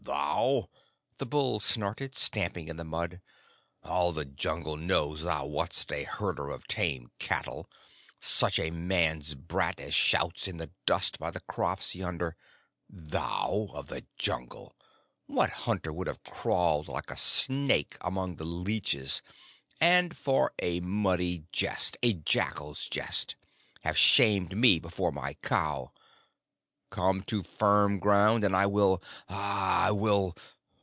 [0.03, 0.67] Thou?"
[1.19, 3.21] the bull snorted, stamping in the mud.
[3.83, 7.69] "All the Jungle knows thou wast a herder of tame cattle
[8.19, 12.35] such a man's brat as shouts in the dust by the crops yonder.
[12.89, 14.75] Thou of the Jungle!
[15.27, 19.21] What hunter would have crawled like a snake among the leeches,
[19.79, 23.35] and for a muddy jest a jackal's jest
[23.83, 25.93] have shamed me before my cow?
[26.89, 30.35] Come to firm ground, and I will I will...."